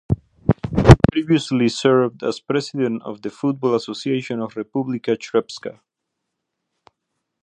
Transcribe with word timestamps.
He 0.83 0.93
previously 1.11 1.69
served 1.69 2.23
as 2.23 2.39
President 2.39 3.03
of 3.03 3.21
the 3.21 3.29
Football 3.29 3.75
Association 3.75 4.39
of 4.41 4.55
Republika 4.55 5.15
Srpska. 5.15 5.79